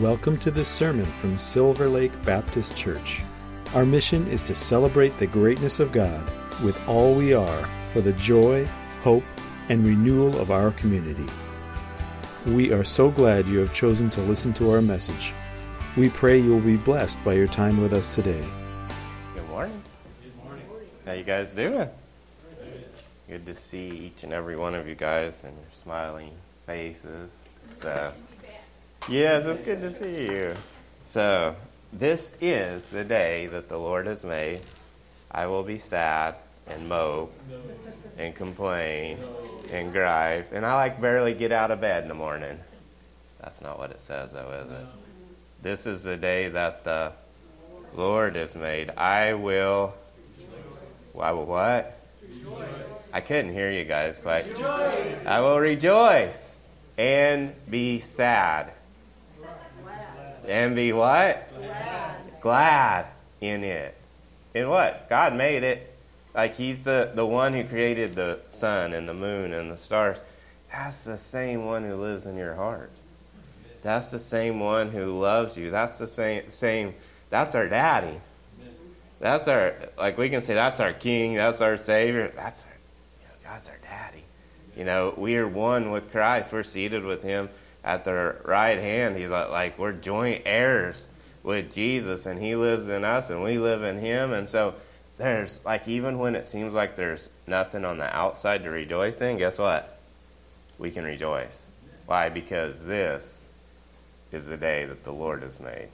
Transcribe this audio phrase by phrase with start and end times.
[0.00, 3.20] Welcome to this sermon from Silver Lake Baptist Church.
[3.74, 6.24] Our mission is to celebrate the greatness of God
[6.64, 8.64] with all we are for the joy,
[9.02, 9.22] hope,
[9.68, 11.30] and renewal of our community.
[12.46, 15.34] We are so glad you have chosen to listen to our message.
[15.94, 18.42] We pray you will be blessed by your time with us today.
[19.34, 19.82] Good morning.
[20.22, 20.64] Good morning.
[21.04, 21.90] How you guys doing?
[23.28, 26.30] Good to see each and every one of you guys and your smiling
[26.64, 27.44] faces.
[27.78, 28.10] So,
[29.08, 30.54] yes, it's good to see you.
[31.06, 31.56] So,
[31.92, 34.60] this is the day that the Lord has made.
[35.30, 36.36] I will be sad
[36.66, 37.32] and mope
[38.16, 39.18] and complain
[39.70, 42.58] and gripe, and I like barely get out of bed in the morning.
[43.40, 44.86] That's not what it says, though, is it?
[45.62, 47.12] This is the day that the
[47.94, 48.90] Lord has made.
[48.90, 49.94] I will.
[51.18, 51.98] I will what?
[53.12, 54.20] I couldn't hear you guys.
[54.24, 55.26] Rejoice.
[55.26, 56.56] I will rejoice
[56.96, 58.72] and be sad.
[60.48, 61.48] And be what?
[61.56, 62.40] Glad.
[62.40, 63.06] Glad
[63.40, 63.96] in it.
[64.54, 65.08] In what?
[65.08, 65.88] God made it.
[66.34, 70.22] Like He's the, the one who created the sun and the moon and the stars.
[70.70, 72.90] That's the same one who lives in your heart.
[73.82, 75.70] That's the same one who loves you.
[75.70, 76.94] That's the same same
[77.30, 78.20] that's our daddy.
[79.18, 82.32] That's our like we can say that's our king, that's our savior.
[82.34, 82.70] That's our
[83.20, 84.22] you know, God's our daddy.
[84.76, 86.52] You know, we are one with Christ.
[86.52, 87.50] We're seated with him
[87.84, 89.16] at the right hand.
[89.16, 91.08] He's like, like we're joint heirs
[91.42, 94.74] with Jesus and he lives in us and we live in him and so
[95.18, 99.38] there's like even when it seems like there's nothing on the outside to rejoice in,
[99.38, 99.98] guess what?
[100.78, 101.70] We can rejoice.
[102.06, 102.28] Why?
[102.28, 103.48] Because this
[104.32, 105.88] is the day that the Lord has made.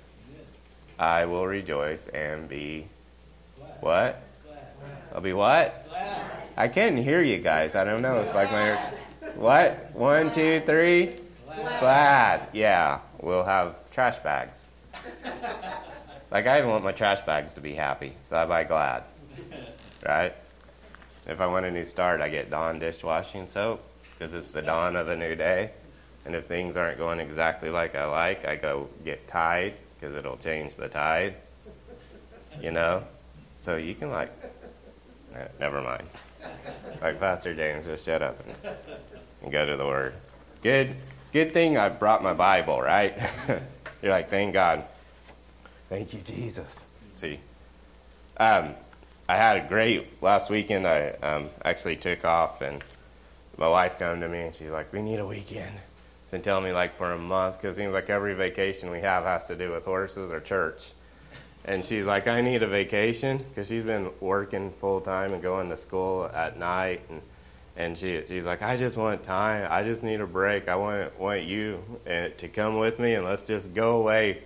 [0.98, 2.86] I will rejoice and be
[3.80, 4.22] what?
[5.14, 5.86] I'll be what?
[6.56, 7.76] I can't hear you guys.
[7.76, 8.18] I don't know.
[8.20, 8.78] It's like my ears.
[9.36, 9.90] What?
[9.94, 11.14] One, two, three.
[11.80, 12.48] Glad.
[12.52, 14.66] Yeah, we'll have trash bags.
[16.30, 19.04] Like I even want my trash bags to be happy, so I buy Glad.
[20.04, 20.34] Right?
[21.26, 23.82] If I want a new start, I get Dawn dishwashing soap
[24.18, 25.70] because it's the dawn of a new day.
[26.24, 30.36] And if things aren't going exactly like I like, I go get Tide because it'll
[30.36, 31.34] change the tide.
[32.60, 33.04] You know?
[33.60, 34.30] So you can, like,
[35.34, 36.04] eh, never mind.
[37.00, 38.76] Like Pastor James, just shut up and,
[39.42, 40.14] and go to the Word.
[40.62, 40.96] Good,
[41.32, 43.14] good thing I brought my Bible, right?
[44.02, 44.84] You're like, thank God.
[45.88, 46.84] Thank you, Jesus.
[47.12, 47.40] See.
[48.36, 48.74] Um,
[49.28, 50.86] I had a great last weekend.
[50.86, 52.82] I um, actually took off, and
[53.56, 55.74] my wife came to me and she's like, "We need a weekend."
[56.30, 59.24] been telling me like for a month because it seems like every vacation we have
[59.24, 60.92] has to do with horses or church.
[61.64, 65.68] And she's like, I need a vacation because she's been working full time and going
[65.70, 67.02] to school at night.
[67.10, 67.20] And,
[67.78, 69.68] and she, she's like, I just want time.
[69.70, 70.68] I just need a break.
[70.68, 74.42] I want, want you eh, to come with me and let's just go away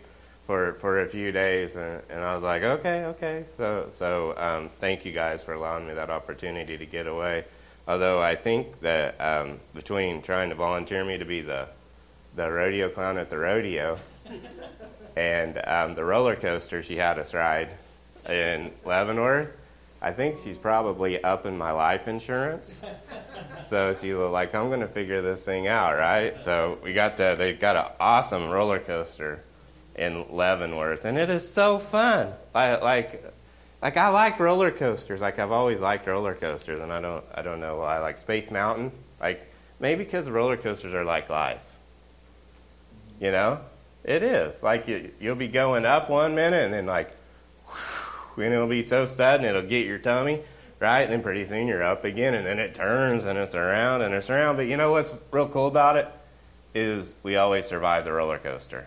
[0.46, 1.74] for, for a few days.
[1.74, 3.46] And, and I was like, okay, okay.
[3.56, 7.46] So, so um, thank you guys for allowing me that opportunity to get away.
[7.88, 11.68] Although I think that um, between trying to volunteer me to be the
[12.34, 13.98] the rodeo clown at the rodeo
[15.16, 17.68] and um, the roller coaster she had us ride
[18.26, 19.54] in Leavenworth,
[20.04, 22.84] I think she's probably up in my life insurance.
[23.68, 27.16] so she was like, "I'm going to figure this thing out, right?" So we got
[27.18, 29.44] to they got an awesome roller coaster
[29.94, 32.32] in Leavenworth, and it is so fun.
[32.52, 33.32] I, like
[33.80, 35.20] like I like roller coasters.
[35.20, 37.98] Like I've always liked roller coasters, and I don't I don't know why.
[37.98, 38.90] Like Space Mountain.
[39.20, 39.46] Like
[39.78, 41.62] maybe because roller coasters are like life.
[43.20, 43.60] You know,
[44.02, 47.14] it is like you, you'll be going up one minute, and then like,
[48.38, 50.40] and it'll be so sudden it'll get your tummy
[50.82, 54.02] right, and then pretty soon you're up again, and then it turns and it's around
[54.02, 54.56] and it's around.
[54.56, 56.08] But you know what's real cool about it
[56.74, 58.86] is we always survive the roller coaster.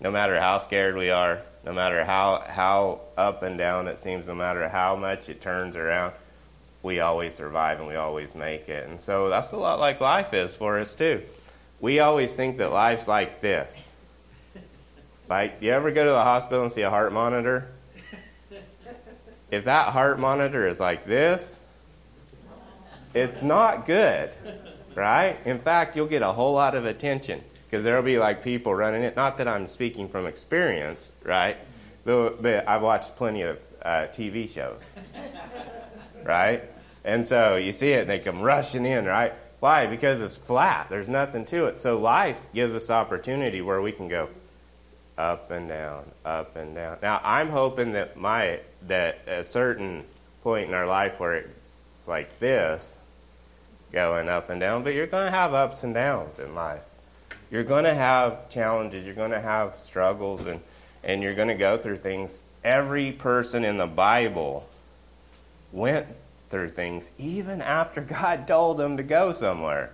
[0.00, 4.26] No matter how scared we are, no matter how, how up and down it seems,
[4.26, 6.14] no matter how much it turns around,
[6.82, 8.88] we always survive and we always make it.
[8.88, 11.22] And so that's a lot like life is for us, too.
[11.80, 13.88] We always think that life's like this.
[15.28, 17.68] Like, you ever go to the hospital and see a heart monitor?
[19.52, 21.60] If that heart monitor is like this,
[23.12, 24.30] it's not good,
[24.94, 25.36] right?
[25.44, 29.02] In fact, you'll get a whole lot of attention because there'll be like people running
[29.02, 29.14] it.
[29.14, 31.58] Not that I'm speaking from experience, right?
[32.04, 34.80] But, I've watched plenty of uh, TV shows,
[36.24, 36.62] right?
[37.04, 39.34] And so you see it, and they come rushing in, right?
[39.60, 39.84] Why?
[39.84, 40.86] Because it's flat.
[40.88, 41.78] There's nothing to it.
[41.78, 44.30] So life gives us opportunity where we can go
[45.18, 46.96] up and down, up and down.
[47.02, 50.04] Now I'm hoping that my that a certain
[50.42, 51.36] point in our life where
[51.94, 52.96] it's like this,
[53.92, 56.80] going up and down, but you're going to have ups and downs in life.
[57.50, 60.60] You're going to have challenges, you're going to have struggles, and,
[61.04, 62.42] and you're going to go through things.
[62.64, 64.68] Every person in the Bible
[65.70, 66.06] went
[66.48, 69.90] through things even after God told them to go somewhere.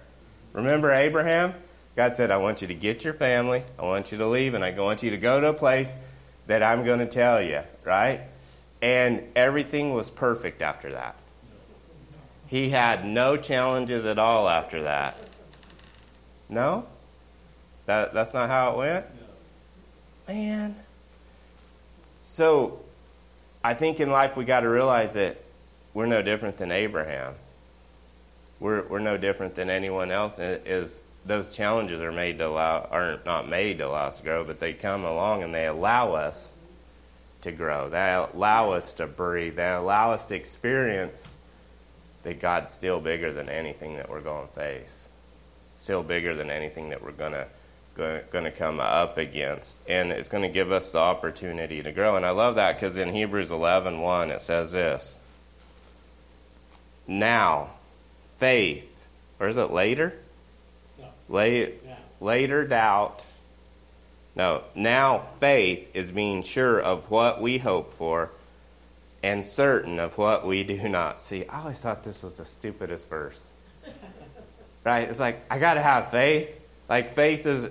[0.52, 1.54] Remember Abraham?
[1.96, 4.64] God said, I want you to get your family, I want you to leave, and
[4.64, 5.96] I want you to go to a place
[6.46, 8.20] that I'm going to tell you, right?
[8.80, 11.16] And everything was perfect after that.
[12.46, 15.18] He had no challenges at all after that.
[16.48, 16.86] No?
[17.86, 19.06] That, that's not how it went?
[20.26, 20.76] Man.
[22.24, 22.80] So,
[23.64, 25.42] I think in life we got to realize that
[25.94, 27.34] we're no different than Abraham.
[28.60, 30.38] We're, we're no different than anyone else.
[30.38, 34.44] Is those challenges are made to allow, are not made to allow us to grow,
[34.44, 36.54] but they come along and they allow us
[37.42, 37.88] to grow.
[37.88, 39.56] They allow us to breathe.
[39.56, 41.36] They allow us to experience
[42.22, 45.08] that God's still bigger than anything that we're going to face,
[45.76, 47.46] still bigger than anything that we're going to
[47.98, 52.14] going to come up against and it's going to give us the opportunity to grow
[52.14, 55.18] and i love that because in hebrews 11 1 it says this
[57.08, 57.70] now
[58.38, 58.88] faith
[59.40, 60.14] or is it later
[60.96, 61.06] no.
[61.28, 61.96] Late, yeah.
[62.20, 63.24] later doubt
[64.38, 68.30] no now faith is being sure of what we hope for
[69.22, 71.44] and certain of what we do not see.
[71.46, 73.42] I always thought this was the stupidest verse.
[74.84, 75.08] Right?
[75.08, 76.58] It's like i got to have faith.
[76.88, 77.68] Like faith is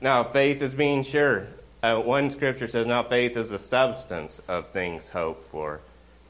[0.00, 1.46] now, faith is being sure.
[1.82, 5.80] Uh, one scripture says, now faith is the substance of things hoped for,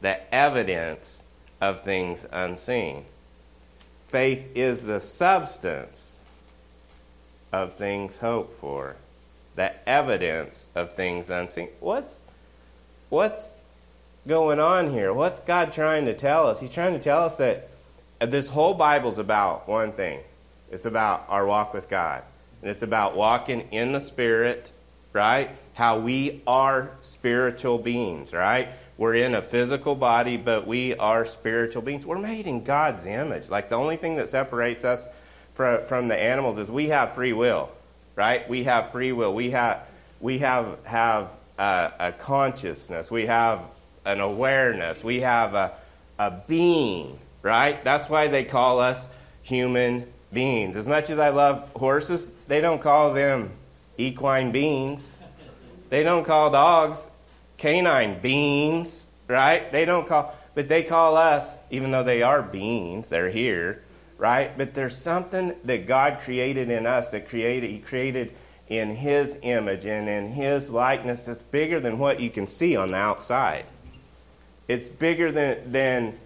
[0.02, 1.22] the evidence
[1.60, 3.04] of things unseen.
[4.06, 6.22] Faith is the substance
[7.52, 8.96] of things hoped for,
[9.56, 11.68] the evidence of things unseen.
[11.80, 12.24] What's,
[13.08, 13.54] what's
[14.26, 15.12] going on here?
[15.12, 16.60] What's God trying to tell us?
[16.60, 17.68] He's trying to tell us that
[18.20, 20.20] uh, this whole Bible's about one thing
[20.70, 22.22] it's about our walk with God.
[22.60, 24.72] And it's about walking in the Spirit,
[25.12, 25.50] right?
[25.74, 28.68] How we are spiritual beings, right?
[28.98, 32.06] We're in a physical body, but we are spiritual beings.
[32.06, 33.48] We're made in God's image.
[33.48, 35.06] Like the only thing that separates us
[35.54, 37.70] from, from the animals is we have free will,
[38.16, 38.48] right?
[38.48, 39.32] We have free will.
[39.32, 39.86] We have,
[40.20, 43.10] we have, have a, a consciousness.
[43.10, 43.60] We have
[44.04, 45.04] an awareness.
[45.04, 45.72] We have a,
[46.18, 47.82] a being, right?
[47.84, 49.06] That's why they call us
[49.42, 50.76] human beings.
[50.76, 53.50] As much as I love horses, they don't call them
[53.98, 55.16] equine beings.
[55.90, 57.08] They don't call dogs
[57.58, 59.70] canine beings, right?
[59.72, 63.82] They don't call, but they call us, even though they are beings, they're here,
[64.18, 64.56] right?
[64.56, 68.32] But there's something that God created in us that created, He created
[68.68, 72.92] in His image and in His likeness that's bigger than what you can see on
[72.92, 73.64] the outside.
[74.68, 76.18] It's bigger than, than,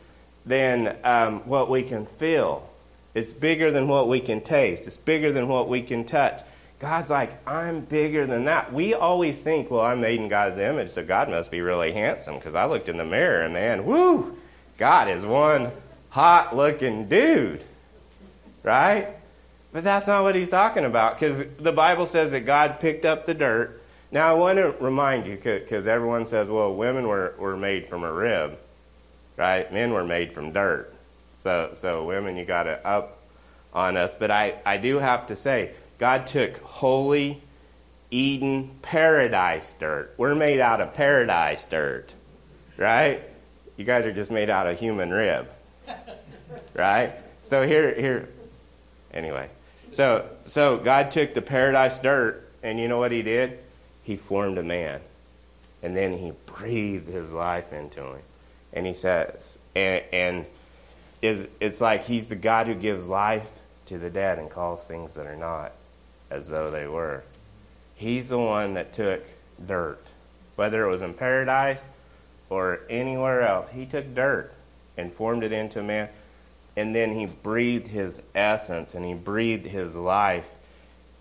[0.46, 2.68] than um, what we can feel.
[3.14, 4.86] It's bigger than what we can taste.
[4.86, 6.42] It's bigger than what we can touch.
[6.78, 8.72] God's like, I'm bigger than that.
[8.72, 12.36] We always think, well, I'm made in God's image, so God must be really handsome
[12.36, 14.38] because I looked in the mirror and man, whoo,
[14.78, 15.72] God is one
[16.08, 17.64] hot looking dude.
[18.62, 19.08] Right?
[19.72, 23.26] But that's not what he's talking about because the Bible says that God picked up
[23.26, 23.80] the dirt.
[24.10, 28.02] Now, I want to remind you because everyone says, well, women were, were made from
[28.02, 28.58] a rib,
[29.36, 29.72] right?
[29.72, 30.92] Men were made from dirt.
[31.38, 33.18] So, so women, you got to up
[33.72, 34.10] on us.
[34.18, 37.40] But I, I do have to say, God took holy
[38.10, 40.14] Eden paradise dirt.
[40.16, 42.12] We're made out of paradise dirt,
[42.76, 43.22] right?
[43.76, 45.48] You guys are just made out of human rib,
[46.74, 47.12] right?
[47.44, 48.28] So here, here.
[49.12, 49.48] Anyway,
[49.90, 53.58] so so God took the paradise dirt, and you know what He did?
[54.02, 55.00] He formed a man,
[55.82, 58.22] and then He breathed His life into him,
[58.72, 60.46] and He says, and, and
[61.22, 63.48] is it's like he's the God who gives life
[63.86, 65.72] to the dead and calls things that are not
[66.30, 67.24] as though they were.
[67.94, 69.22] He's the one that took
[69.66, 70.12] dirt,
[70.56, 71.84] whether it was in paradise
[72.48, 73.68] or anywhere else.
[73.70, 74.52] He took dirt
[74.96, 76.08] and formed it into a man,
[76.80, 80.50] and then he breathed his essence and he breathed his life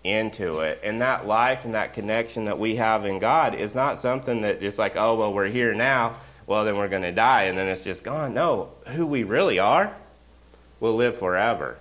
[0.02, 0.80] into it.
[0.82, 4.60] And that life and that connection that we have in God is not something that
[4.60, 6.16] just like, oh, well, we're here now
[6.50, 8.34] well, then we're going to die and then it's just gone.
[8.34, 9.94] No, who we really are
[10.80, 11.78] will live forever.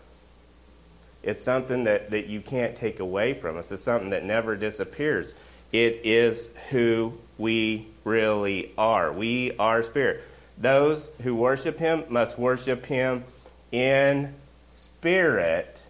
[1.23, 5.33] It's something that, that you can't take away from us, it's something that never disappears.
[5.71, 9.11] It is who we really are.
[9.11, 10.23] We are spirit.
[10.55, 13.23] Those who worship him must worship him
[13.71, 14.33] in
[14.71, 15.87] spirit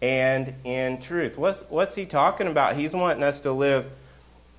[0.00, 1.38] and in truth.
[1.38, 2.76] What's, what's he talking about?
[2.76, 3.90] He's wanting us to live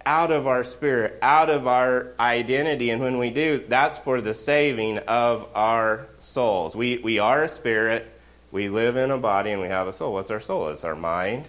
[0.06, 2.90] out of our spirit, out of our identity.
[2.90, 6.76] And when we do, that's for the saving of our souls.
[6.76, 8.10] We, we are a spirit,
[8.52, 10.14] we live in a body, and we have a soul.
[10.14, 10.70] What's our soul?
[10.70, 11.46] It's our mind,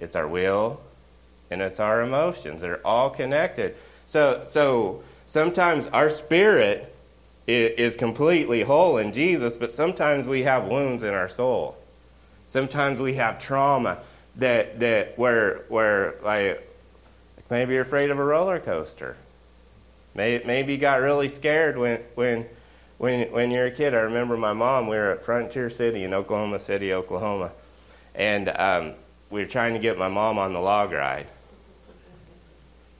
[0.00, 0.80] it's our will,
[1.50, 2.60] and it's our emotions.
[2.60, 3.76] They're all connected.
[4.06, 6.91] So, so sometimes our spirit
[7.46, 11.76] is completely whole in Jesus, but sometimes we have wounds in our soul.
[12.46, 13.98] Sometimes we have trauma
[14.36, 16.68] that that where where like
[17.50, 19.16] maybe you're afraid of a roller coaster.
[20.14, 22.46] Maybe, you got really scared when when
[22.98, 23.94] when when you're a kid.
[23.94, 24.86] I remember my mom.
[24.86, 27.52] We were at Frontier City in Oklahoma City, Oklahoma,
[28.14, 28.92] and um,
[29.30, 31.26] we were trying to get my mom on the log ride.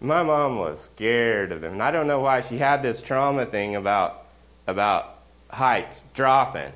[0.00, 1.74] My mom was scared of them.
[1.74, 4.21] And I don't know why she had this trauma thing about
[4.66, 5.18] about
[5.50, 6.72] heights dropping.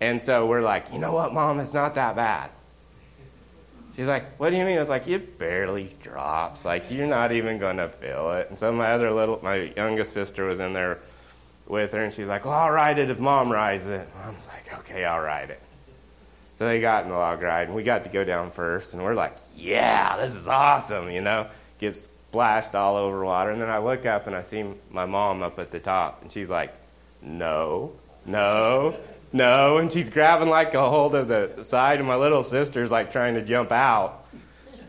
[0.00, 2.50] And so we're like, you know what, mom, it's not that bad.
[3.94, 4.76] She's like, what do you mean?
[4.76, 6.64] I was like, it barely drops.
[6.64, 8.48] Like, you're not even going to feel it.
[8.48, 11.00] And so my other little, my youngest sister was in there
[11.66, 14.08] with her, and she's like, well, I'll ride it if mom rides it.
[14.24, 15.60] Mom's like, okay, I'll ride it.
[16.54, 19.02] So they got in the log ride, and we got to go down first, and
[19.02, 21.48] we're like, yeah, this is awesome, you know?
[21.78, 23.50] Gets splashed all over water.
[23.50, 26.30] And then I look up and I see my mom up at the top, and
[26.30, 26.72] she's like,
[27.22, 27.92] no,
[28.26, 28.96] no,
[29.32, 29.78] no.
[29.78, 33.34] And she's grabbing like a hold of the side, and my little sister's like trying
[33.34, 34.26] to jump out.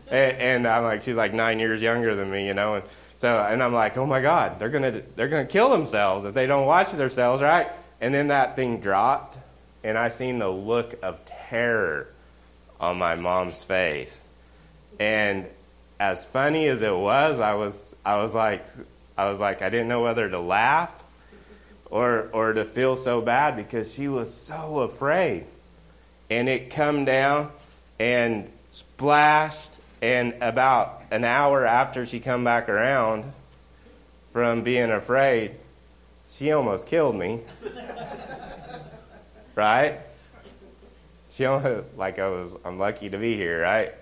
[0.08, 2.74] And, and I'm like, she's like nine years younger than me, you know.
[2.76, 2.84] And
[3.16, 6.46] so, and I'm like, oh my God, they're gonna they're gonna kill themselves if they
[6.46, 7.70] don't watch themselves, right?
[8.00, 9.38] And then that thing dropped,
[9.84, 12.08] and I seen the look of terror
[12.80, 14.24] on my mom's face.
[14.98, 15.46] And
[16.00, 18.66] as funny as it was, I was I was like
[19.16, 21.01] I was like I didn't know whether to laugh
[21.92, 25.44] or, or to feel so bad because she was so afraid.
[26.30, 27.52] And it come down
[28.00, 29.70] and splashed,
[30.00, 33.30] and about an hour after she come back around
[34.32, 35.54] from being afraid,
[36.28, 37.40] she almost killed me.
[39.54, 40.00] right?
[41.34, 43.92] She almost, like I was, I'm lucky to be here, right?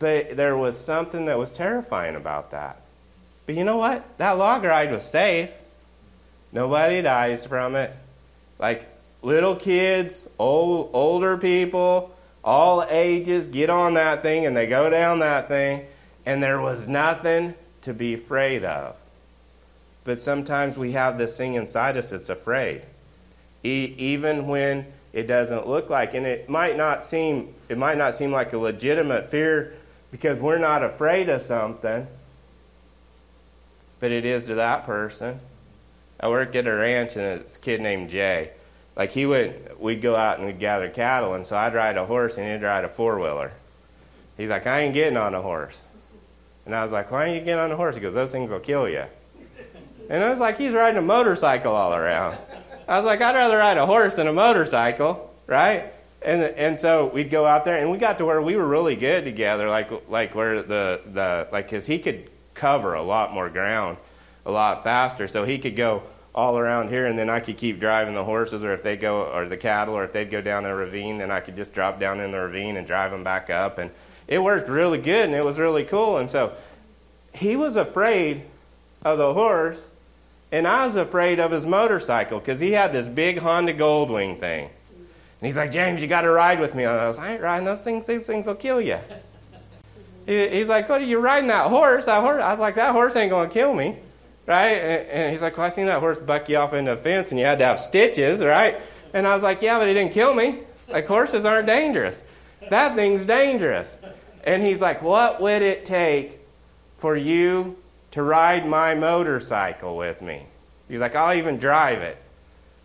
[0.00, 2.80] But there was something that was terrifying about that.
[3.46, 4.18] But you know what?
[4.18, 5.50] That log ride was safe.
[6.52, 7.94] Nobody dies from it.
[8.58, 8.86] Like
[9.22, 15.20] little kids, old older people, all ages get on that thing and they go down
[15.20, 15.86] that thing
[16.26, 18.96] and there was nothing to be afraid of.
[20.04, 22.82] But sometimes we have this thing inside us that's afraid.
[23.64, 28.14] E- even when it doesn't look like and it might not seem it might not
[28.14, 29.74] seem like a legitimate fear
[30.10, 32.06] because we're not afraid of something
[34.00, 35.38] but it is to that person
[36.22, 38.52] I worked at a ranch, and this kid named Jay,
[38.96, 42.06] like he would, we'd go out and we'd gather cattle, and so I'd ride a
[42.06, 43.52] horse and he'd ride a four wheeler.
[44.36, 45.82] He's like, I ain't getting on a horse.
[46.64, 47.96] And I was like, Why ain't you getting on a horse?
[47.96, 49.04] He goes, Those things will kill you.
[50.08, 52.38] And I was like, He's riding a motorcycle all around.
[52.88, 55.92] I was like, I'd rather ride a horse than a motorcycle, right?
[56.20, 58.94] And and so we'd go out there, and we got to where we were really
[58.94, 63.48] good together, like like where the the like because he could cover a lot more
[63.48, 63.96] ground,
[64.44, 66.02] a lot faster, so he could go
[66.34, 69.24] all around here, and then I could keep driving the horses, or if they go,
[69.24, 72.00] or the cattle, or if they'd go down a ravine, then I could just drop
[72.00, 73.90] down in the ravine and drive them back up, and
[74.26, 76.16] it worked really good, and it was really cool.
[76.16, 76.54] And so
[77.34, 78.42] he was afraid
[79.04, 79.88] of the horse,
[80.50, 84.70] and I was afraid of his motorcycle because he had this big Honda Goldwing thing.
[85.42, 86.84] And he's like, James, you got to ride with me.
[86.84, 88.06] And I was, I ain't riding those things.
[88.06, 88.98] These things will kill you.
[90.26, 92.06] He's like, what are you riding that horse?
[92.06, 92.40] That horse?
[92.40, 93.96] I was like, that horse ain't going to kill me
[94.46, 94.72] right?
[94.72, 97.38] And, he's like, well, I seen that horse buck you off into a fence and
[97.38, 98.80] you had to have stitches, right?
[99.14, 100.60] And I was like, yeah, but he didn't kill me.
[100.88, 102.22] Like, horses aren't dangerous.
[102.70, 103.98] That thing's dangerous.
[104.44, 106.40] And he's like, what would it take
[106.98, 107.76] for you
[108.12, 110.46] to ride my motorcycle with me?
[110.88, 112.18] He's like, I'll even drive it.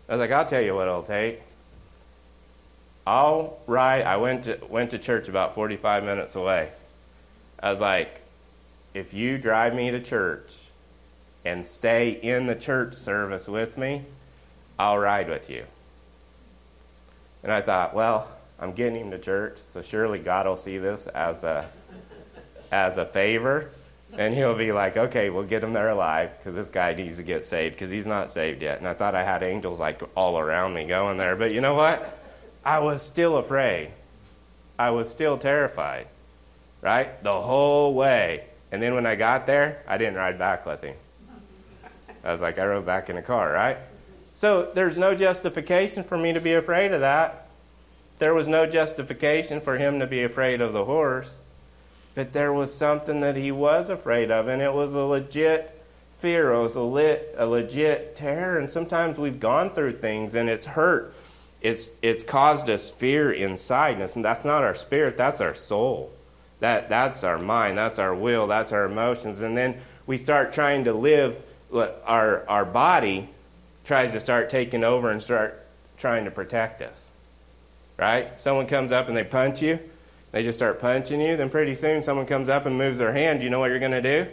[0.08, 1.42] I was like, I'll tell you what it'll take.
[3.06, 4.02] I'll ride.
[4.02, 6.70] I went to, went to church about 45 minutes away.
[7.60, 8.20] I was like,
[8.94, 10.67] if you drive me to church,
[11.48, 14.04] and stay in the church service with me,
[14.78, 15.64] I'll ride with you.
[17.42, 18.28] And I thought, well,
[18.60, 21.66] I'm getting him to church, so surely God will see this as a
[22.70, 23.70] as a favor,
[24.18, 27.22] and he'll be like, okay, we'll get him there alive because this guy needs to
[27.22, 28.78] get saved because he's not saved yet.
[28.78, 31.74] And I thought I had angels like all around me going there, but you know
[31.74, 32.18] what?
[32.62, 33.90] I was still afraid.
[34.78, 36.08] I was still terrified,
[36.82, 37.22] right?
[37.24, 38.44] The whole way.
[38.70, 40.94] And then when I got there, I didn't ride back with him.
[42.24, 43.78] I was like, I rode back in the car, right?
[44.34, 47.48] So there's no justification for me to be afraid of that.
[48.18, 51.36] There was no justification for him to be afraid of the horse.
[52.14, 55.80] But there was something that he was afraid of, and it was a legit
[56.16, 56.52] fear.
[56.52, 58.58] It was a, lit, a legit terror.
[58.58, 61.14] And sometimes we've gone through things and it's hurt.
[61.60, 66.12] it's, it's caused us fear inside us, and that's not our spirit, that's our soul.
[66.60, 69.40] That, that's our mind, that's our will, that's our emotions.
[69.40, 73.28] And then we start trying to live, our, our body
[73.84, 75.64] tries to start taking over and start
[75.96, 77.10] trying to protect us.
[77.96, 78.38] Right?
[78.40, 79.78] Someone comes up and they punch you,
[80.30, 83.42] they just start punching you, then pretty soon someone comes up and moves their hand.
[83.42, 84.30] You know what you're going to do?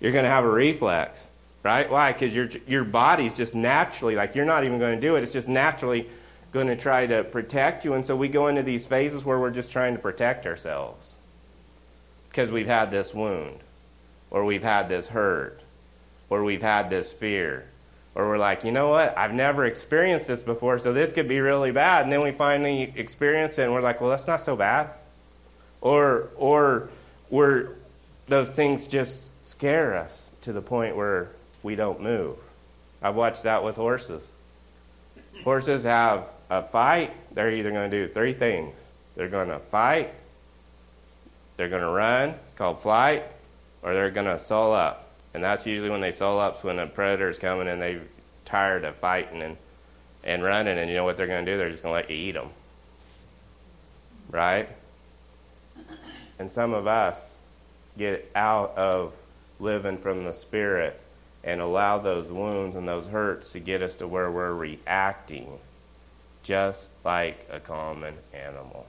[0.00, 1.30] You're going to have a reflex.
[1.62, 1.90] Right?
[1.90, 2.12] Why?
[2.12, 5.32] Because your, your body's just naturally, like you're not even going to do it, it's
[5.32, 6.08] just naturally
[6.52, 7.94] going to try to protect you.
[7.94, 11.16] And so we go into these phases where we're just trying to protect ourselves
[12.28, 13.58] because we've had this wound,
[14.30, 15.60] or we've had this hurt,
[16.30, 17.64] or we've had this fear.
[18.14, 19.16] Or we're like, you know what?
[19.16, 22.04] I've never experienced this before, so this could be really bad.
[22.04, 24.90] And then we finally experience it, and we're like, well, that's not so bad.
[25.82, 26.88] Or, or
[27.28, 27.70] we're,
[28.26, 31.28] those things just scare us to the point where
[31.62, 32.36] we don't move.
[33.02, 34.26] I've watched that with horses.
[35.44, 40.12] Horses have a fight, they're either going to do three things they're going to fight,
[41.56, 43.24] they're going to run, it's called flight,
[43.82, 45.05] or they're going to soul up.
[45.36, 48.00] And that's usually when they soul up, when a predator's coming and they're
[48.46, 49.58] tired of fighting and,
[50.24, 51.58] and running, and you know what they're going to do?
[51.58, 52.48] They're just going to let you eat them.
[54.30, 54.66] Right?
[56.38, 57.38] And some of us
[57.98, 59.12] get out of
[59.60, 60.98] living from the Spirit
[61.44, 65.58] and allow those wounds and those hurts to get us to where we're reacting
[66.44, 68.86] just like a common animal.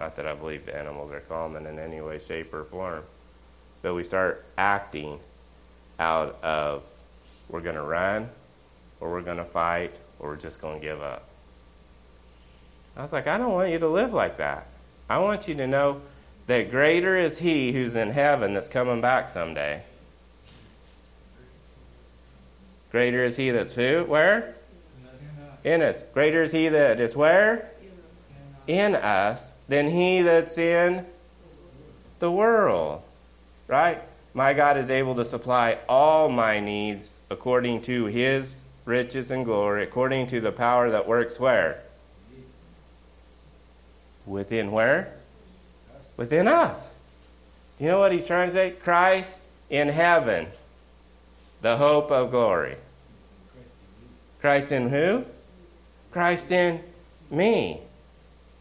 [0.00, 3.02] Not that I believe animals are common in any way, shape, or form.
[3.82, 5.20] But we start acting
[5.98, 6.84] out of
[7.48, 8.28] we're going to run,
[9.00, 11.28] or we're going to fight, or we're just going to give up.
[12.96, 14.66] I was like, I don't want you to live like that.
[15.08, 16.00] I want you to know
[16.46, 19.82] that greater is He who's in heaven that's coming back someday.
[22.90, 24.04] Greater is He that's who?
[24.04, 24.54] Where?
[25.64, 26.04] in us.
[26.12, 27.70] Greater is he that is where?
[28.66, 31.06] In us than he that's in
[32.18, 33.02] the world.
[33.66, 34.02] Right?
[34.34, 39.82] My God is able to supply all my needs according to his riches and glory,
[39.82, 41.82] according to the power that works where?
[44.26, 45.14] Within where?
[46.16, 46.98] Within us.
[47.78, 48.70] Do you know what he's trying to say?
[48.70, 50.46] Christ in heaven,
[51.60, 52.76] the hope of glory.
[54.40, 55.24] Christ in who?
[56.10, 56.82] Christ in
[57.30, 57.80] me,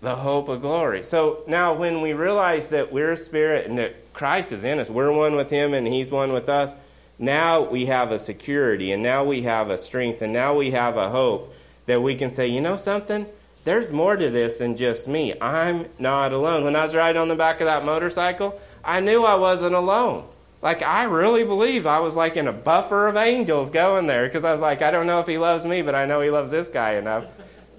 [0.01, 1.03] the hope of glory.
[1.03, 4.89] So now, when we realize that we're a spirit and that Christ is in us,
[4.89, 6.75] we're one with Him and He's one with us,
[7.17, 10.97] now we have a security and now we have a strength and now we have
[10.97, 11.53] a hope
[11.85, 13.27] that we can say, you know something?
[13.63, 15.35] There's more to this than just me.
[15.39, 16.63] I'm not alone.
[16.63, 20.25] When I was riding on the back of that motorcycle, I knew I wasn't alone.
[20.63, 24.43] Like, I really believed I was like in a buffer of angels going there because
[24.43, 26.49] I was like, I don't know if he loves me, but I know he loves
[26.49, 27.25] this guy enough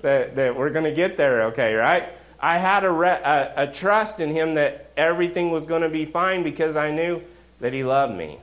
[0.03, 2.09] that, that we're going to get there okay, right?
[2.41, 6.05] I had a, re- a, a trust in him that everything was going to be
[6.05, 7.23] fine because I knew
[7.61, 8.39] that he loved me.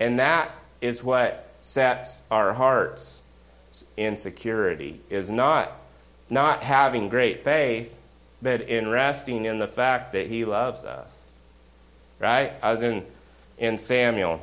[0.00, 3.22] And that is what sets our hearts
[3.96, 5.72] in security, is not,
[6.30, 7.96] not having great faith,
[8.40, 11.28] but in resting in the fact that he loves us.
[12.18, 12.52] Right?
[12.62, 13.04] I was in,
[13.58, 14.42] in Samuel.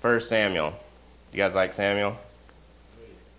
[0.00, 0.72] First Samuel.
[1.32, 2.18] You guys like Samuel?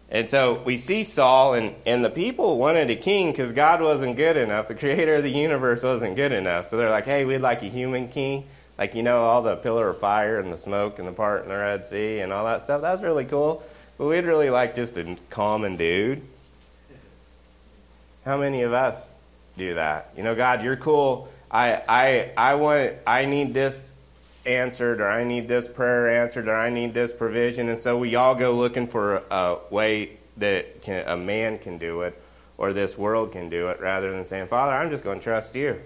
[0.10, 4.15] And so we see Saul, and, and the people wanted a king because God wasn't
[4.15, 4.70] good enough.
[4.70, 6.70] The creator of the universe wasn't good enough.
[6.70, 8.46] So they're like, hey, we'd like a human king.
[8.78, 11.50] Like, you know, all the pillar of fire and the smoke and the part in
[11.50, 12.82] the Red Sea and all that stuff.
[12.82, 13.63] That's really cool.
[13.98, 16.22] But we'd really like just a common dude.
[18.24, 19.12] How many of us
[19.58, 20.13] do that?
[20.15, 21.28] You know, God, you're cool.
[21.50, 23.91] I, I, I want, I need this
[24.48, 27.70] answered, or I need this prayer answered, or I need this provision.
[27.70, 32.02] And so we all go looking for a way that can, a man can do
[32.02, 32.20] it,
[32.58, 35.56] or this world can do it, rather than saying, Father, I'm just going to trust
[35.56, 35.80] you.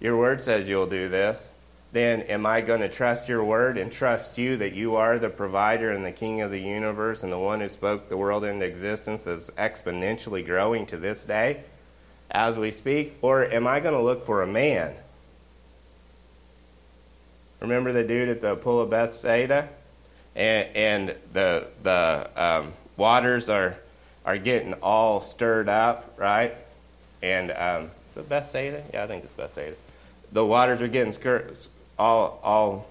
[0.00, 1.54] Your word says you'll do this.
[1.92, 5.30] Then am I going to trust your word and trust you that you are the
[5.30, 8.66] provider and the king of the universe and the one who spoke the world into
[8.66, 11.62] existence is exponentially growing to this day
[12.32, 13.16] as we speak?
[13.22, 14.94] Or am I going to look for a man?
[17.60, 19.68] Remember the dude at the pool of Bethsaida?
[20.36, 23.76] And, and the, the um, waters are,
[24.24, 26.54] are getting all stirred up, right?
[27.22, 28.82] And um, is it Bethsaida?
[28.92, 29.76] Yeah, I think it's Bethsaida.
[30.32, 31.14] The waters are getting
[31.98, 32.88] all, all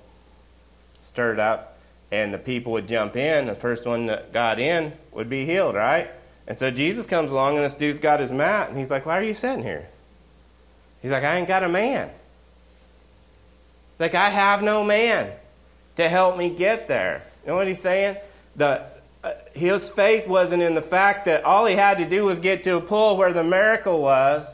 [1.04, 1.78] stirred up,
[2.12, 3.48] and the people would jump in.
[3.48, 6.10] The first one that got in would be healed, right?
[6.48, 9.20] And so Jesus comes along, and this dude's got his mat, and he's like, Why
[9.20, 9.88] are you sitting here?
[11.02, 12.10] He's like, I ain't got a man.
[14.04, 15.32] Like, I have no man
[15.96, 17.24] to help me get there.
[17.46, 18.18] You know what he's saying?
[18.58, 18.86] The,
[19.24, 22.66] uh, his faith wasn't in the fact that all he had to do was get
[22.66, 24.46] to a pool where the miracle was,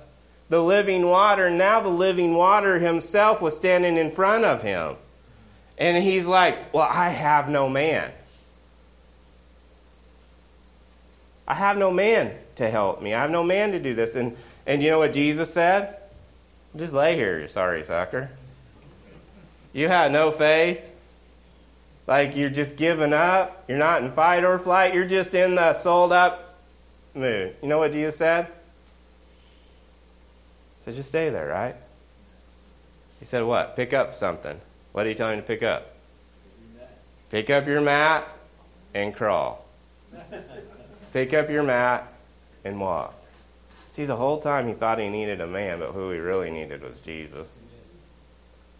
[0.50, 1.50] the living water.
[1.50, 4.98] Now the living water himself was standing in front of him.
[5.80, 8.12] And he's like, Well, I have no man.
[11.48, 13.16] I have no man to help me.
[13.16, 14.14] I have no man to do this.
[14.14, 15.98] And, and you know what Jesus said?
[16.76, 18.30] Just lay here, you sorry sucker.
[19.74, 20.86] You have no faith.
[22.08, 23.66] Like you're just giving up.
[23.68, 24.94] You're not in fight or flight.
[24.94, 26.58] You're just in the sold up
[27.14, 27.56] mood.
[27.62, 28.46] You know what Jesus said?
[30.78, 31.76] He said, just stay there, right?
[33.20, 33.76] He said, what?
[33.76, 34.60] Pick up something.
[34.92, 35.94] What are you telling me to pick up?
[37.30, 38.28] Pick up your mat
[38.94, 39.66] and crawl.
[41.14, 42.12] pick up your mat
[42.66, 43.14] and walk.
[43.90, 46.82] See, the whole time he thought he needed a man, but who he really needed
[46.82, 47.48] was Jesus.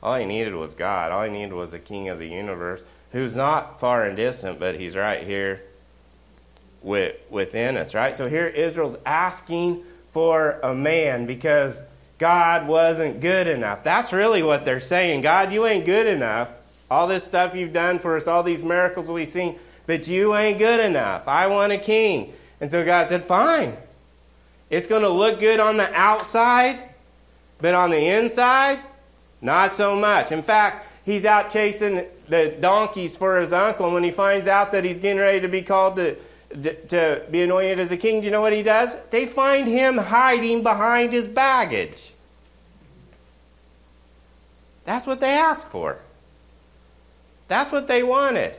[0.02, 1.12] All he needed was God.
[1.12, 4.80] All he needed was the King of the universe who's not far and distant, but
[4.80, 5.62] he's right here
[6.82, 8.16] with, within us, right?
[8.16, 11.84] So here Israel's asking for a man because
[12.18, 13.84] God wasn't good enough.
[13.84, 15.22] That's really what they're saying.
[15.22, 16.50] God, you ain't good enough.
[16.92, 20.60] All this stuff you've done for us, all these miracles we've seen, but you ain't
[20.60, 21.28] good enough.
[21.28, 22.34] I want a king.
[22.62, 23.78] And so God said, fine.
[24.70, 26.80] It's going to look good on the outside,
[27.60, 28.80] but on the inside,
[29.42, 30.32] not so much.
[30.32, 33.86] In fact, he's out chasing the donkeys for his uncle.
[33.86, 36.16] And when he finds out that he's getting ready to be called to,
[36.88, 38.96] to be anointed as a king, do you know what he does?
[39.12, 42.14] They find him hiding behind his baggage.
[44.86, 46.00] That's what they asked for.
[47.48, 48.56] That's what they wanted.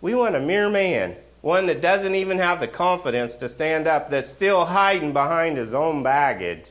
[0.00, 4.10] We want a mere man, one that doesn't even have the confidence to stand up,
[4.10, 6.68] that's still hiding behind his own baggage.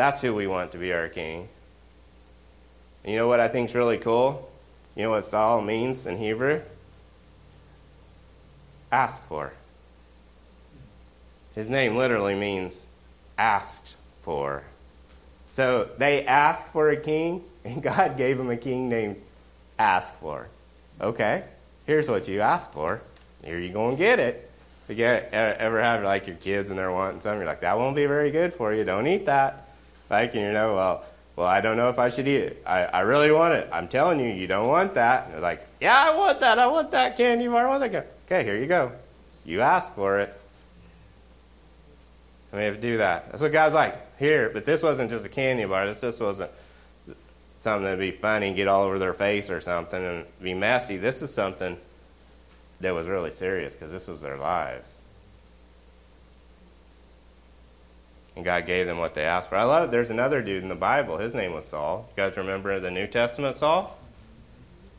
[0.00, 1.46] That's who we want to be our king.
[3.04, 4.50] And you know what I think is really cool?
[4.96, 6.62] You know what Saul means in Hebrew?
[8.90, 9.52] Ask for.
[11.54, 12.86] His name literally means
[13.36, 14.62] asked for.
[15.52, 19.16] So they asked for a king, and God gave them a king named
[19.78, 20.48] Ask for.
[20.98, 21.44] Okay,
[21.84, 23.02] here's what you ask for.
[23.44, 24.50] Here you go and get it.
[24.88, 27.94] You get, ever have like your kids and they're wanting something, you're like, that won't
[27.94, 28.82] be very good for you.
[28.82, 29.66] Don't eat that.
[30.10, 31.04] Like, you know, well,
[31.36, 32.62] well, I don't know if I should eat it.
[32.66, 33.68] I, I really want it.
[33.72, 35.26] I'm telling you, you don't want that.
[35.26, 36.58] And they're like, yeah, I want that.
[36.58, 37.66] I want that candy bar.
[37.66, 37.92] I want that.
[37.92, 38.08] Candy.
[38.26, 38.92] Okay, here you go.
[39.44, 40.38] You ask for it.
[42.52, 43.30] I mean, if do that.
[43.30, 44.18] That's what God's like.
[44.18, 45.86] Here, but this wasn't just a candy bar.
[45.86, 46.50] This just wasn't
[47.62, 50.96] something that'd be funny and get all over their face or something and be messy.
[50.96, 51.78] This is something
[52.80, 54.99] that was really serious because this was their lives.
[58.40, 59.56] And God gave them what they asked for.
[59.56, 59.90] I love it.
[59.90, 61.18] There's another dude in the Bible.
[61.18, 62.08] His name was Saul.
[62.08, 63.98] You guys remember the New Testament Saul?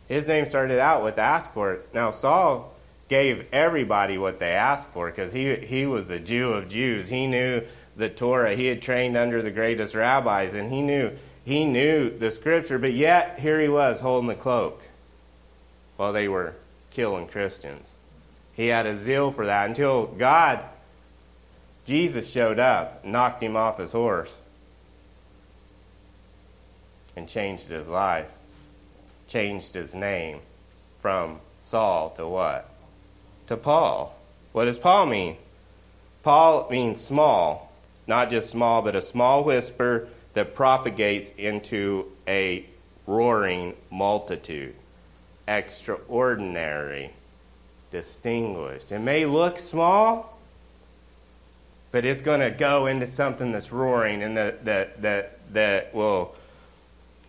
[0.08, 1.90] His name started out with ask for it.
[1.92, 2.72] Now, Saul
[3.10, 7.10] gave everybody what they asked for because he, he was a Jew of Jews.
[7.10, 7.64] He knew
[7.98, 8.54] the Torah.
[8.54, 11.10] He had trained under the greatest rabbis, and he knew,
[11.44, 14.84] he knew the scripture, but yet here he was holding the cloak
[15.98, 16.54] while they were
[16.92, 17.96] killing Christians.
[18.54, 20.64] He had a zeal for that until God
[21.86, 24.34] Jesus showed up, knocked him off his horse,
[27.16, 28.32] and changed his life,
[29.28, 30.40] changed his name
[31.00, 32.70] from Saul to what?
[33.48, 34.16] To Paul.
[34.52, 35.38] What does Paul mean?
[36.24, 37.72] Paul means small,
[38.06, 42.66] not just small, but a small whisper that propagates into a
[43.08, 44.76] roaring multitude.
[45.48, 47.12] Extraordinary,
[47.90, 48.92] distinguished.
[48.92, 50.31] It may look small,
[51.92, 56.36] but it's going to go into something that's roaring and that that that that will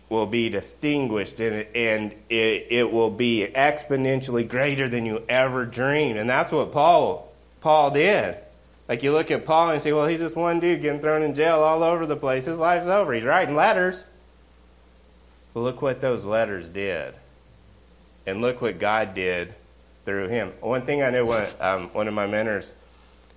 [0.09, 6.17] will be distinguished and, and it, it will be exponentially greater than you ever dreamed.
[6.17, 8.37] And that's what paul paul did.
[8.87, 11.35] Like you look at paul and say well he's just one dude getting thrown in
[11.35, 12.45] jail all over the place.
[12.45, 13.13] His life's over.
[13.13, 14.05] He's writing letters.
[15.53, 17.13] But look what those letters did.
[18.25, 19.53] And look what god did
[20.05, 20.53] through him.
[20.61, 22.73] One thing i know when um, one of my mentors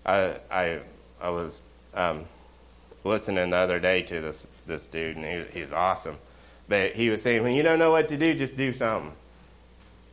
[0.05, 0.81] I, I
[1.21, 2.25] I was um,
[3.05, 6.19] listening the other day to this this dude, and he, he's awesome.
[6.69, 9.13] But he was saying, when you don't know what to do, just do something.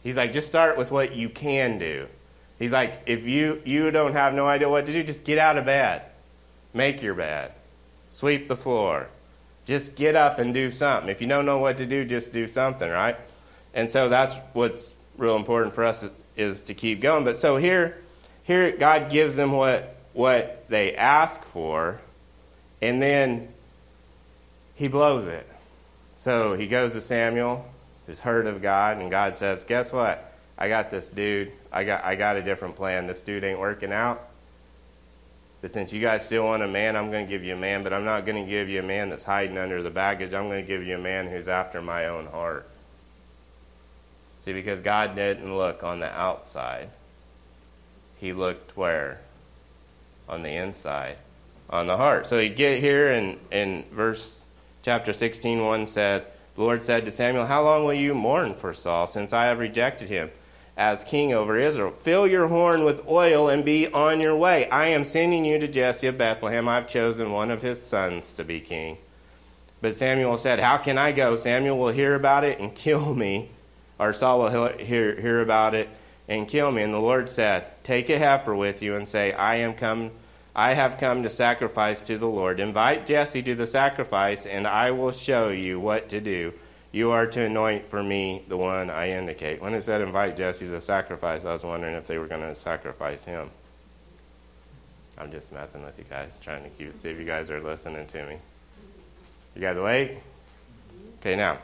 [0.03, 2.07] He's like, just start with what you can do.
[2.59, 5.57] He's like, if you you don't have no idea what to do, just get out
[5.57, 6.03] of bed,
[6.73, 7.51] make your bed,
[8.09, 9.07] sweep the floor,
[9.65, 11.09] just get up and do something.
[11.09, 13.17] If you don't know what to do, just do something, right?
[13.73, 17.23] And so that's what's real important for us is to keep going.
[17.23, 17.97] But so here,
[18.43, 21.99] here God gives them what what they ask for,
[22.81, 23.49] and then
[24.75, 25.47] he blows it.
[26.15, 27.65] So he goes to Samuel,
[28.07, 30.31] who's heard of God, and God says, Guess what?
[30.57, 31.51] I got this dude.
[31.71, 33.07] I got I got a different plan.
[33.07, 34.29] This dude ain't working out.
[35.61, 37.83] But since you guys still want a man, I'm going to give you a man,
[37.83, 40.33] but I'm not going to give you a man that's hiding under the baggage.
[40.33, 42.67] I'm going to give you a man who's after my own heart.
[44.39, 46.89] See, because God didn't look on the outside.
[48.19, 49.21] He looked where?
[50.29, 51.17] On the inside,
[51.69, 52.25] on the heart.
[52.27, 54.39] So you get here in, in verse
[54.81, 58.73] chapter 16, 1 said, The Lord said to Samuel, How long will you mourn for
[58.73, 60.31] Saul, since I have rejected him?
[60.75, 61.91] as king over Israel.
[61.91, 64.69] Fill your horn with oil and be on your way.
[64.69, 66.67] I am sending you to Jesse of Bethlehem.
[66.67, 68.97] I've chosen one of his sons to be king.
[69.81, 71.35] But Samuel said, How can I go?
[71.35, 73.49] Samuel will hear about it and kill me.
[73.99, 75.89] Or Saul will hear, hear about it
[76.27, 76.81] and kill me.
[76.81, 80.11] And the Lord said, Take a heifer with you and say, I am come.
[80.55, 82.59] I have come to sacrifice to the Lord.
[82.59, 86.53] Invite Jesse to the sacrifice, and I will show you what to do.
[86.91, 89.61] You are to anoint for me the one I indicate.
[89.61, 92.41] When it said invite Jesse to the sacrifice, I was wondering if they were going
[92.41, 93.49] to sacrifice him.
[95.17, 98.05] I'm just messing with you guys, trying to keep, see if you guys are listening
[98.07, 98.37] to me.
[99.55, 100.19] You guys awake?
[101.19, 101.57] Okay, now.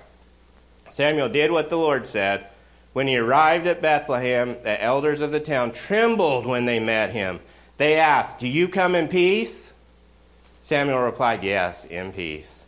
[0.90, 2.48] Samuel did what the Lord said.
[2.94, 7.40] When he arrived at Bethlehem, the elders of the town trembled when they met him.
[7.78, 9.74] They asked, Do you come in peace?
[10.60, 12.66] Samuel replied, Yes, in peace.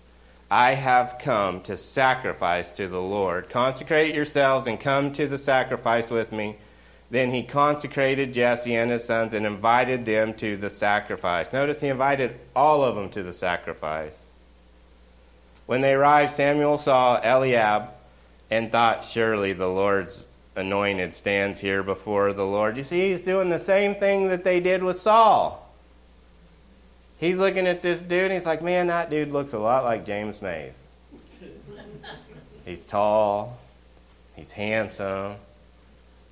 [0.50, 3.50] I have come to sacrifice to the Lord.
[3.50, 6.58] Consecrate yourselves and come to the sacrifice with me.
[7.10, 11.52] Then he consecrated Jesse and his sons and invited them to the sacrifice.
[11.52, 14.30] Notice he invited all of them to the sacrifice.
[15.66, 17.90] When they arrived, Samuel saw Eliab
[18.52, 20.26] and thought, Surely the Lord's
[20.58, 22.76] anointed stands here before the Lord.
[22.76, 25.70] You see, he's doing the same thing that they did with Saul.
[27.18, 30.06] He's looking at this dude and he's like, man, that dude looks a lot like
[30.06, 30.84] James Mays.
[32.66, 33.58] he's tall,
[34.36, 35.36] he's handsome,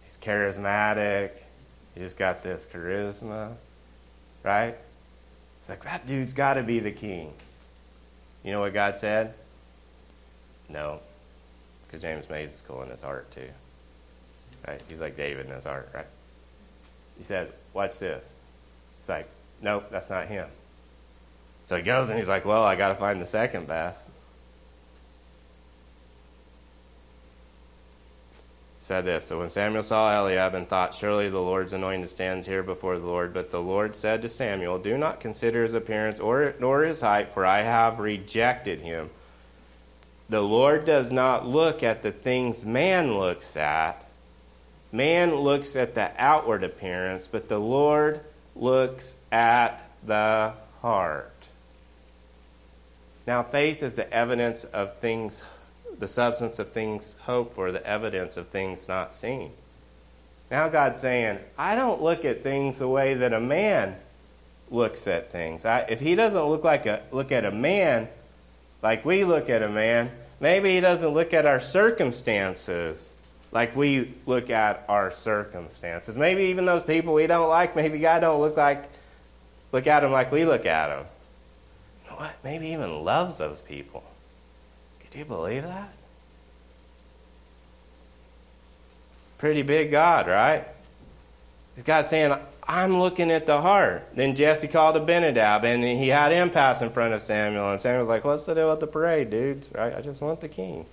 [0.03, 1.31] he's charismatic,
[1.93, 3.53] he just got this charisma,
[4.43, 4.75] right?
[5.61, 7.31] It's like, that dude's got to be the king.
[8.43, 9.35] You know what God said?
[10.69, 11.01] No,
[11.89, 13.49] because James Mays is cool in his heart too.
[14.67, 14.79] Right?
[14.87, 16.05] He's like David in his heart, right?
[17.17, 18.33] He said, Watch this.
[18.99, 19.27] It's like,
[19.61, 20.47] nope, that's not him.
[21.65, 24.07] So he goes and he's like, Well, I got to find the second best.
[28.81, 32.63] Said this So when Samuel saw Eliab and thought, Surely the Lord's anointed stands here
[32.63, 33.33] before the Lord.
[33.33, 37.29] But the Lord said to Samuel, Do not consider his appearance or nor his height,
[37.29, 39.09] for I have rejected him.
[40.29, 44.05] The Lord does not look at the things man looks at.
[44.91, 48.21] Man looks at the outward appearance, but the Lord
[48.55, 51.33] looks at the heart.
[53.25, 55.41] Now, faith is the evidence of things,
[55.97, 59.51] the substance of things hoped for, the evidence of things not seen.
[60.49, 63.95] Now, God's saying, I don't look at things the way that a man
[64.71, 65.65] looks at things.
[65.65, 68.07] I, if he doesn't look like a look at a man
[68.81, 73.13] like we look at a man, maybe he doesn't look at our circumstances
[73.51, 76.15] like we look at our circumstances.
[76.15, 78.89] Maybe even those people we don't like, maybe God don't look like
[79.71, 81.05] look at them like we look at them
[82.19, 82.35] what?
[82.43, 84.03] Maybe even loves those people.
[84.99, 85.89] Could you believe that?
[89.37, 90.67] Pretty big God, right?
[91.85, 92.35] God's saying,
[92.69, 94.07] I'm looking at the heart.
[94.13, 97.71] Then Jesse called Abinadab, and he had him pass in front of Samuel.
[97.71, 99.69] And Samuel was like, What's the deal with the parade, dudes?
[99.73, 99.95] Right?
[99.95, 100.85] I just want the king.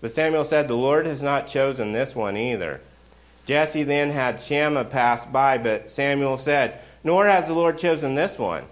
[0.00, 2.80] But Samuel said, The Lord has not chosen this one either.
[3.46, 8.38] Jesse then had Shammah pass by, but Samuel said, Nor has the Lord chosen this
[8.38, 8.64] one.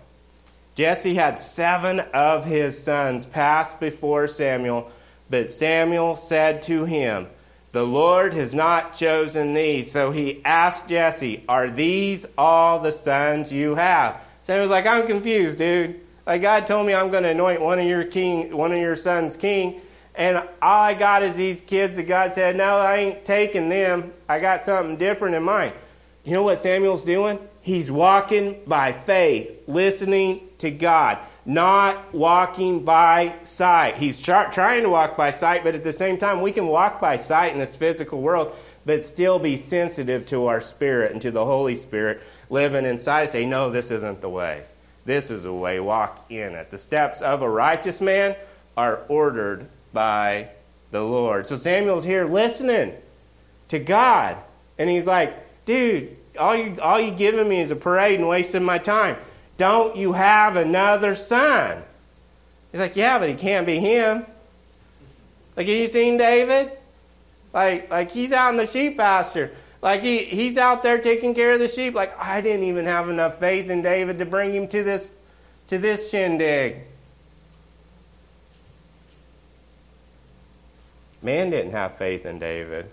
[0.75, 4.91] Jesse had seven of his sons pass before Samuel,
[5.31, 7.29] but Samuel said to him,
[7.77, 9.93] The Lord has not chosen these.
[9.93, 14.19] So he asked Jesse, Are these all the sons you have?
[14.41, 16.01] Samuel's like, I'm confused, dude.
[16.27, 18.97] Like God told me I'm going to anoint one of your king, one of your
[18.97, 19.83] sons king,
[20.15, 24.11] and all I got is these kids that God said, No, I ain't taking them.
[24.27, 25.75] I got something different in mind.
[26.25, 27.39] You know what Samuel's doing?
[27.61, 33.97] He's walking by faith, listening to God, not walking by sight.
[33.97, 37.01] He's tra- trying to walk by sight, but at the same time, we can walk
[37.01, 38.55] by sight in this physical world,
[38.85, 43.29] but still be sensitive to our spirit and to the Holy Spirit living inside.
[43.29, 44.65] Say, no, this isn't the way.
[45.05, 45.79] This is the way.
[45.79, 46.73] Walk in it.
[46.73, 48.35] The steps of a righteous man
[48.77, 50.49] are ordered by
[50.91, 51.47] the Lord.
[51.47, 52.93] So Samuel's here listening
[53.69, 54.37] to God,
[54.79, 58.65] and he's like, dude, all you all you giving me is a parade and wasting
[58.65, 59.17] my time.
[59.57, 61.83] Don't you have another son?
[62.73, 64.27] He's like, Yeah, but he can't be him.
[65.57, 66.73] Like, have you seen David?
[67.53, 69.51] Like, like he's out in the sheep pasture.
[69.81, 71.95] Like he, he's out there taking care of the sheep.
[71.95, 75.11] Like I didn't even have enough faith in David to bring him to this
[75.69, 76.79] to this shindig.
[81.23, 82.91] Man didn't have faith in David.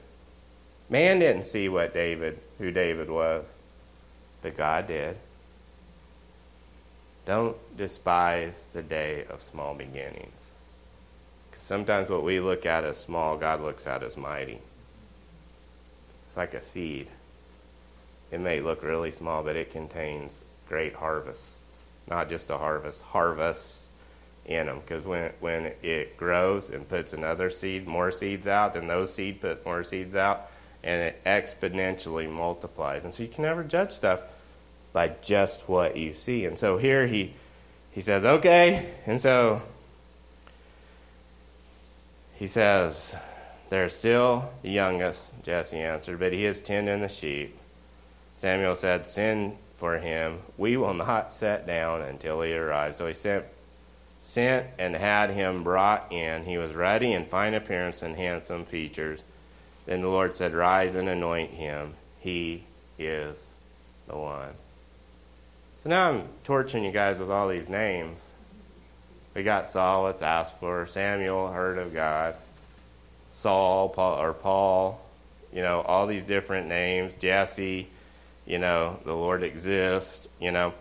[0.89, 3.51] Man didn't see what David, who David was,
[4.41, 5.17] but God did.
[7.25, 10.51] Don't despise the day of small beginnings.
[11.49, 14.59] Because sometimes what we look at as small, God looks at as mighty.
[16.27, 17.07] It's like a seed.
[18.31, 21.65] It may look really small, but it contains great harvest.
[22.09, 23.91] Not just a harvest, harvest
[24.45, 24.79] in them.
[24.79, 29.39] Because when, when it grows and puts another seed, more seeds out, then those seed
[29.39, 30.49] put more seeds out,
[30.83, 33.05] and it exponentially multiplies.
[33.05, 34.23] And so you can never judge stuff
[34.93, 36.45] by just what you see.
[36.45, 37.33] And so here he
[37.91, 39.61] he says, "Okay." And so
[42.35, 43.15] he says,
[43.69, 47.57] "They're still the youngest," Jesse answered, "but he is tending the sheep."
[48.35, 50.39] Samuel said, "Send for him.
[50.57, 53.45] We will not set down until he arrives." So he sent
[54.23, 56.45] sent and had him brought in.
[56.45, 59.21] He was ruddy in fine appearance and handsome features.
[59.85, 61.95] Then the Lord said, Rise and anoint him.
[62.21, 62.63] He
[62.97, 63.49] is
[64.07, 64.53] the one.
[65.83, 68.29] So now I'm torturing you guys with all these names.
[69.35, 70.87] We got Saul, let's ask for.
[70.87, 72.35] Samuel, heard of God.
[73.33, 75.01] Saul, Paul, or Paul,
[75.51, 77.15] you know, all these different names.
[77.15, 77.89] Jesse,
[78.45, 80.73] you know, the Lord exists, you know,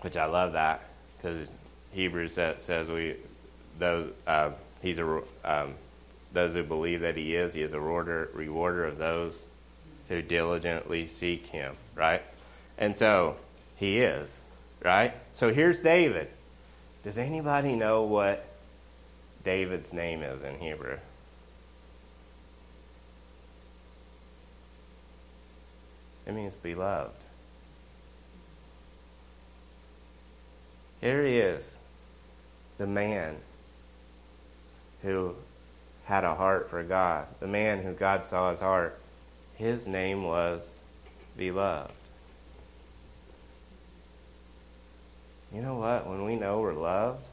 [0.00, 0.80] which I love that
[1.18, 1.52] because
[1.92, 3.16] Hebrews says we
[3.78, 5.74] those uh, he's a um,
[6.32, 9.44] those who believe that he is he is a rewarder rewarder of those
[10.08, 12.22] who diligently seek him right
[12.78, 13.36] and so
[13.76, 14.42] he is
[14.82, 15.14] right?
[15.32, 16.28] So here's David.
[17.04, 18.46] Does anybody know what
[19.44, 20.98] David's name is in Hebrew?
[26.26, 27.12] It means beloved.
[31.00, 31.78] Here he is
[32.76, 33.36] the man
[35.02, 35.34] who
[36.04, 38.98] had a heart for God, the man who God saw his heart,
[39.54, 40.74] his name was
[41.36, 41.92] Beloved.
[45.54, 46.06] You know what?
[46.06, 47.24] When we know we're loved,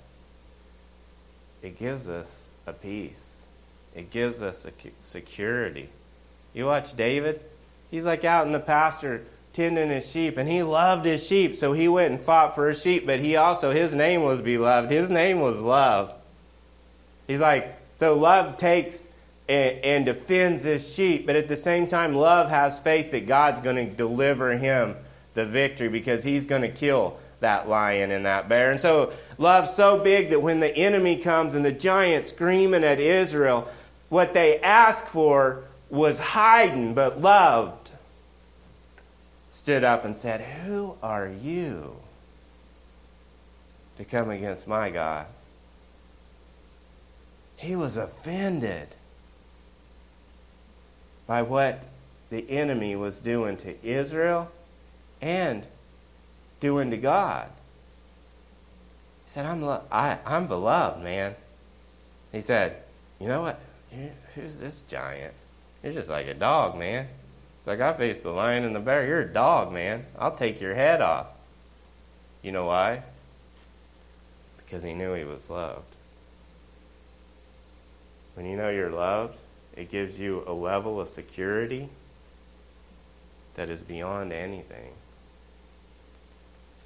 [1.62, 3.44] it gives us a peace.
[3.94, 4.72] It gives us a
[5.04, 5.90] security.
[6.54, 7.42] You watch David,
[7.92, 11.72] he's like out in the pasture tending his sheep, and he loved his sheep, so
[11.72, 14.92] he went and fought for his sheep, but he also, his name was beloved.
[14.92, 16.14] His name was love.
[17.26, 19.08] He's like, so love takes
[19.48, 23.62] and, and defends his sheep, but at the same time, love has faith that God's
[23.62, 24.98] going to deliver him
[25.36, 28.72] the victory because he's going to kill that lion and that bear.
[28.72, 33.00] And so, love so big that when the enemy comes and the giant screaming at
[33.00, 33.70] Israel,
[34.10, 37.92] what they asked for was hiding, but loved
[39.52, 41.96] stood up and said, Who are you
[43.98, 45.26] to come against my God?
[47.56, 48.90] He was offended
[51.26, 51.84] by what
[52.30, 54.52] the enemy was doing to Israel
[55.22, 55.66] and
[56.66, 57.48] doing to God.
[59.26, 61.36] He said, I'm, lo- I, I'm beloved, man.
[62.32, 62.78] He said,
[63.20, 63.60] You know what?
[64.34, 65.36] Who's this giant?
[65.84, 67.08] You're just like a dog, man.
[67.68, 69.06] Like, I faced the lion and the bear.
[69.06, 70.08] You're a dog, man.
[70.18, 71.28] I'll take your head off.
[72.42, 73.04] You know why?
[74.58, 75.86] Because he knew he was loved.
[78.34, 79.38] When you know you're loved,
[79.78, 81.90] it gives you a level of security
[83.54, 84.94] that is beyond anything.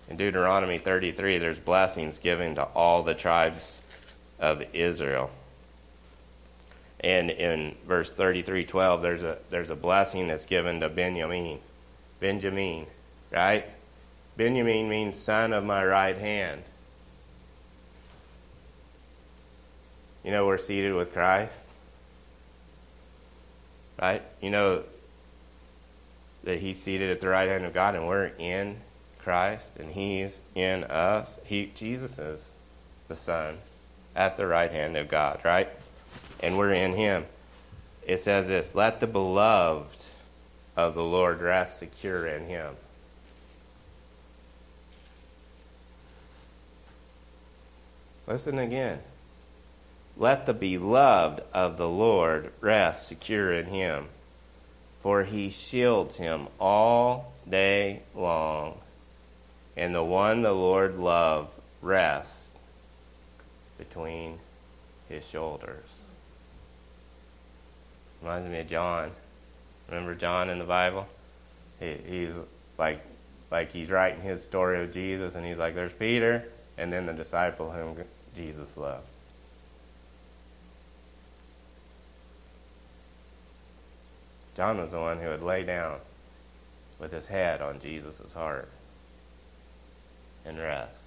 [0.09, 3.79] In Deuteronomy 33, there's blessings given to all the tribes
[4.39, 5.29] of Israel.
[6.99, 11.59] And in verse 33:12 there's a there's a blessing that's given to Benjamin.
[12.19, 12.87] Benjamin,
[13.31, 13.65] right?
[14.35, 16.63] Benjamin means son of my right hand.
[20.23, 21.67] You know we're seated with Christ.
[24.01, 24.23] Right?
[24.41, 24.83] You know
[26.43, 28.77] that he's seated at the right hand of God and we're in
[29.29, 31.39] Christ and he's in us.
[31.45, 32.55] He Jesus is
[33.07, 33.57] the son
[34.15, 35.69] at the right hand of God, right?
[36.41, 37.25] and we're in Him.
[38.05, 40.05] It says this Let the beloved
[40.75, 42.75] of the Lord rest secure in Him.
[48.27, 48.99] Listen again.
[50.15, 54.07] Let the beloved of the Lord rest secure in Him,
[55.01, 58.77] for He shields him all day long,
[59.75, 61.51] and the one the Lord loved
[61.81, 62.51] rests
[63.77, 64.39] between
[65.07, 65.87] His shoulders.
[68.21, 69.11] Reminds me of John.
[69.87, 71.07] Remember John in the Bible?
[71.79, 72.33] He, he's
[72.77, 72.99] like,
[73.49, 76.45] like he's writing his story of Jesus, and he's like, "There's Peter,
[76.77, 77.95] and then the disciple whom
[78.35, 79.07] Jesus loved."
[84.55, 85.99] John was the one who would lay down
[86.99, 88.67] with his head on Jesus' heart
[90.45, 91.01] and rest.